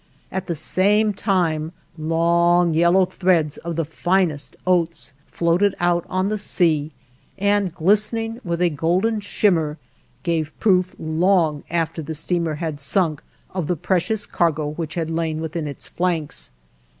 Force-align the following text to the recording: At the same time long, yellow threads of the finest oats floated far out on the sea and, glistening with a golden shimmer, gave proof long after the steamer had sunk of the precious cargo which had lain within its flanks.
At 0.31 0.47
the 0.47 0.55
same 0.55 1.13
time 1.13 1.73
long, 1.95 2.73
yellow 2.73 3.05
threads 3.05 3.57
of 3.57 3.75
the 3.75 3.85
finest 3.85 4.55
oats 4.65 5.13
floated 5.27 5.75
far 5.77 5.87
out 5.97 6.05
on 6.09 6.27
the 6.29 6.39
sea 6.39 6.91
and, 7.37 7.71
glistening 7.75 8.41
with 8.43 8.63
a 8.63 8.71
golden 8.71 9.19
shimmer, 9.19 9.77
gave 10.23 10.59
proof 10.59 10.95
long 10.97 11.63
after 11.69 12.01
the 12.01 12.15
steamer 12.15 12.55
had 12.55 12.79
sunk 12.79 13.21
of 13.51 13.67
the 13.67 13.75
precious 13.77 14.25
cargo 14.25 14.69
which 14.71 14.95
had 14.95 15.11
lain 15.11 15.39
within 15.39 15.67
its 15.67 15.87
flanks. 15.87 16.51